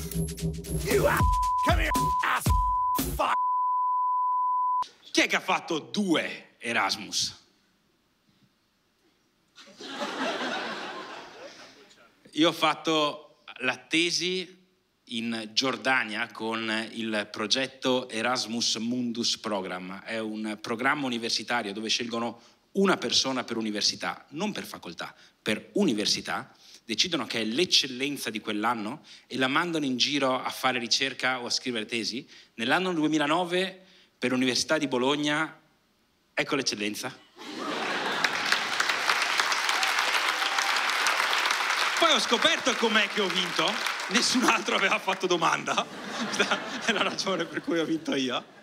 [0.00, 1.20] You ass.
[1.64, 1.90] Come here,
[2.24, 2.42] ass.
[3.14, 3.34] Fuck.
[5.12, 7.38] Chi è che ha fatto due Erasmus?
[12.32, 14.58] Io ho fatto la tesi
[15.04, 20.00] in Giordania con il progetto Erasmus Mundus Program.
[20.02, 22.40] È un programma universitario dove scelgono
[22.72, 26.54] una persona per università, non per facoltà, per università,
[26.90, 31.46] decidono che è l'eccellenza di quell'anno e la mandano in giro a fare ricerca o
[31.46, 32.26] a scrivere tesi.
[32.54, 33.86] Nell'anno 2009
[34.18, 35.56] per l'Università di Bologna,
[36.34, 37.16] ecco l'eccellenza.
[42.00, 43.72] Poi ho scoperto com'è che ho vinto,
[44.08, 45.86] nessun altro aveva fatfatto domanda,
[46.86, 48.58] è la ragione per cui ho vinto io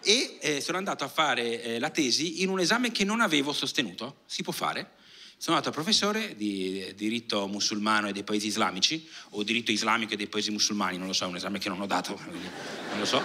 [0.00, 3.52] e eh, sono andato a fare eh, la tesi in un esame che non avevo
[3.52, 4.92] sostenuto, si può fare.
[5.38, 10.16] Sono andato a professore di diritto musulmano e dei paesi islamici, o diritto islamico e
[10.16, 13.04] dei paesi musulmani, non lo so, è un esame che non ho dato, non lo
[13.04, 13.18] so.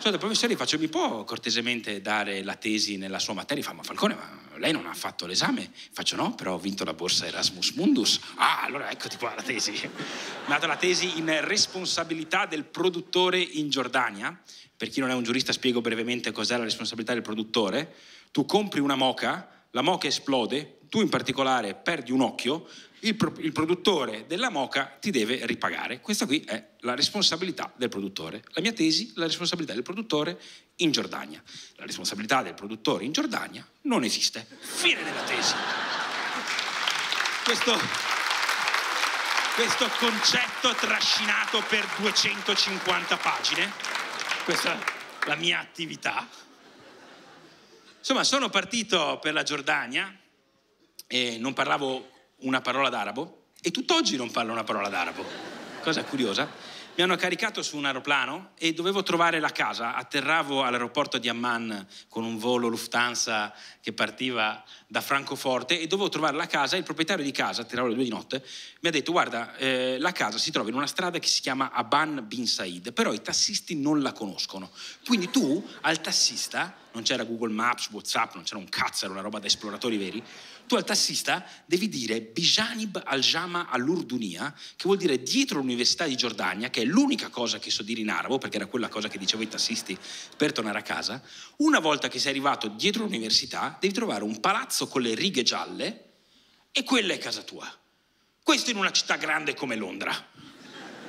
[0.00, 3.34] Sono andato al professore e gli faccio, mi può cortesemente dare la tesi nella sua
[3.34, 3.62] materia?
[3.62, 5.70] Fa, ma Falcone, ma lei non ha fatto l'esame?
[5.92, 8.18] Faccio, no, però ho vinto la borsa Erasmus Mundus.
[8.36, 9.72] Ah, allora eccoti qua la tesi.
[9.72, 9.80] Mi
[10.46, 14.34] ha dato la tesi in responsabilità del produttore in Giordania,
[14.74, 17.94] per chi non è un giurista spiego brevemente cos'è la responsabilità del produttore,
[18.30, 22.68] tu compri una moca, la moca esplode, tu in particolare perdi un occhio,
[23.00, 26.00] il, pro- il, produttore della moca ti deve ripagare.
[26.00, 28.42] Questa qui è la responsabilità del produttore.
[28.50, 30.38] La mia tesi, la responsabilità del produttore
[30.76, 31.42] in Giordania.
[31.76, 34.46] La responsabilità del produttore in Giordania non esiste.
[34.58, 35.54] Fine della tesi.
[37.44, 37.78] Questo,
[39.54, 43.72] questo concetto trascinato per 250 pagine
[44.44, 44.78] questa è
[45.26, 46.26] la mia attività.
[47.98, 50.19] Insomma, sono partito per la Giordania
[51.12, 52.08] e non parlavo
[52.42, 55.24] una parola d'arabo e tutt'oggi non parlo una parola d'arabo.
[55.82, 56.48] Cosa curiosa
[57.00, 59.94] mi hanno caricato su un aeroplano e dovevo trovare la casa.
[59.94, 66.36] Atterravo all'aeroporto di Amman con un volo Lufthansa che partiva da Francoforte e dovevo trovare
[66.36, 66.76] la casa.
[66.76, 68.44] Il proprietario di casa, atterravo alle due di notte,
[68.80, 71.70] mi ha detto: Guarda, eh, la casa si trova in una strada che si chiama
[71.72, 74.70] Aban Bin Said, però i tassisti non la conoscono.
[75.06, 79.22] Quindi tu al tassista, non c'era Google Maps, WhatsApp, non c'era un cazzo, era una
[79.22, 80.22] roba da esploratori veri
[80.70, 86.70] tu al tassista devi dire Bijanib al-Jama all'Urdunia, che vuol dire dietro l'Università di Giordania,
[86.70, 89.42] che è l'unica cosa che so dire in arabo, perché era quella cosa che dicevo
[89.42, 89.98] ai tassisti
[90.36, 91.20] per tornare a casa.
[91.56, 96.10] Una volta che sei arrivato dietro l'università, devi trovare un palazzo con le righe gialle
[96.70, 97.68] e quella è casa tua.
[98.40, 100.14] Questo in una città grande come Londra.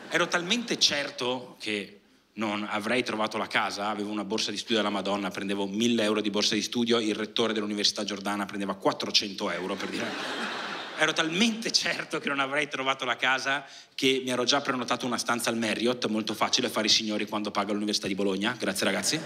[0.09, 2.00] Ero talmente certo che
[2.41, 6.21] non avrei trovato la casa, avevo una borsa di studio della Madonna, prendevo 1000 euro
[6.21, 10.49] di borsa di studio, il rettore dell'Università Giordana prendeva 400 euro per dire...
[10.97, 13.65] Ero talmente certo che non avrei trovato la casa
[13.95, 17.49] che mi ero già prenotato una stanza al Marriott, molto facile fare i signori quando
[17.49, 19.19] paga l'Università di Bologna, grazie ragazzi.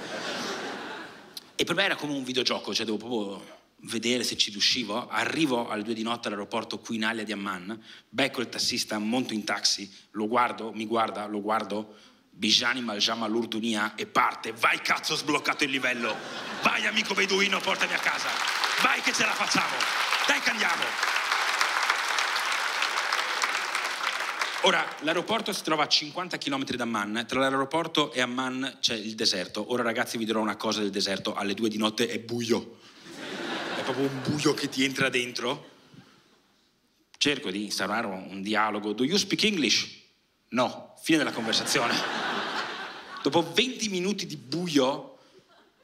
[1.56, 5.08] E per me era come un videogioco, cioè devo proprio vedere se ci riuscivo.
[5.10, 9.90] Arrivo alle due di notte all'aeroporto Quinalia di Amman, becco il tassista, monto in taxi,
[10.12, 11.96] lo guardo, mi guarda, lo guardo,
[12.38, 14.52] Bijani Maljama l'Urdunia e parte.
[14.52, 16.14] Vai cazzo, sbloccato il livello.
[16.62, 18.28] Vai amico beduino, portami a casa.
[18.82, 19.76] Vai che ce la facciamo.
[20.28, 20.84] Dai che andiamo.
[24.64, 27.26] Ora, l'aeroporto si trova a 50 km da Amman.
[27.26, 29.72] Tra l'aeroporto e Amman c'è il deserto.
[29.72, 31.36] Ora ragazzi vi dirò una cosa del deserto.
[31.36, 32.80] Alle due di notte è buio.
[33.78, 35.70] È proprio un buio che ti entra dentro.
[37.18, 38.92] Cerco di instaurare un dialogo.
[38.92, 40.04] Do you speak English?
[40.56, 41.94] No, fine della conversazione.
[43.22, 45.18] Dopo 20 minuti di buio,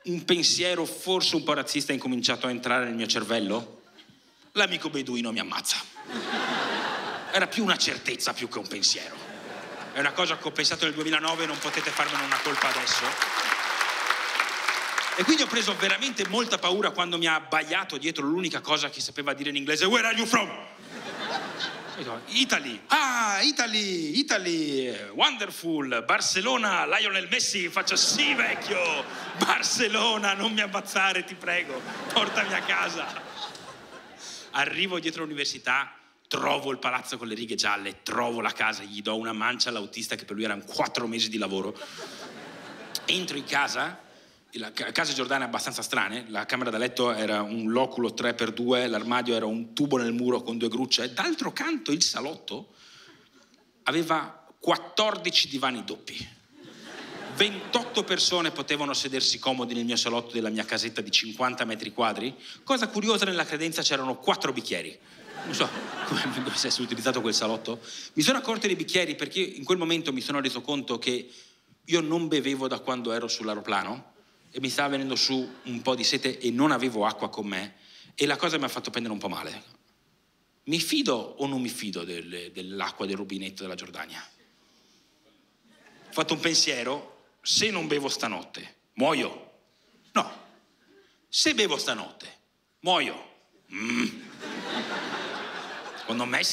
[0.03, 3.81] un pensiero forse un po' razzista è incominciato a entrare nel mio cervello.
[4.53, 5.75] L'amico beduino mi ammazza.
[7.33, 9.13] Era più una certezza più che un pensiero.
[9.91, 13.03] È una cosa che ho pensato nel 2009 e non potete farmene una colpa adesso.
[15.17, 19.01] E quindi ho preso veramente molta paura quando mi ha abbaiato dietro l'unica cosa che
[19.01, 20.49] sapeva dire in inglese Where are you from?
[22.27, 28.79] Italy, ah, Italy, Italy, wonderful, Barcellona, Lionel Messi, faccio sì vecchio,
[29.37, 31.79] Barcellona, non mi ammazzare, ti prego,
[32.11, 33.05] portami a casa.
[34.51, 35.93] Arrivo dietro l'università,
[36.27, 40.15] trovo il palazzo con le righe gialle, trovo la casa, gli do una mancia all'autista
[40.15, 41.77] che per lui erano quattro mesi di lavoro.
[43.05, 44.09] Entro in casa
[44.53, 49.35] la casa Giordana è abbastanza strane, la camera da letto era un loculo 3x2, l'armadio
[49.35, 52.73] era un tubo nel muro con due grucce, d'altro canto il salotto
[53.83, 56.39] aveva 14 divani doppi.
[57.33, 62.35] 28 persone potevano sedersi comodi nel mio salotto della mia casetta di 50 metri quadri.
[62.63, 64.99] Cosa curiosa nella credenza c'erano 4 bicchieri.
[65.45, 65.67] non so
[66.05, 66.21] come,
[66.55, 67.79] si è utilizzato quel salotto,
[68.13, 71.31] mi sono accorto dei bicchieri perché in quel momento mi sono reso conto che
[71.85, 74.10] io non bevevo da quando ero sull'aeroplano
[74.51, 77.75] e mi stava venendo su un po' di sete e non avevo acqua con me
[78.15, 79.63] e la cosa mi ha fatto prendere un po' male.
[80.63, 84.23] Mi fido o non mi fido del, dell'acqua del rubinetto della Giordania?
[86.07, 89.51] Ho fatto un pensiero, se non bevo stanotte, muoio.
[90.11, 90.31] No,
[91.29, 92.39] se bevo stanotte,
[92.81, 93.29] muoio.
[93.73, 94.05] Mm.
[95.97, 96.43] Secondo me.